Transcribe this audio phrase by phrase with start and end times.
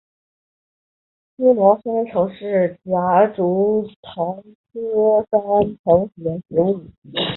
[1.37, 4.41] 思茅山橙是夹竹桃
[4.73, 5.39] 科山
[5.83, 6.87] 橙属的植物。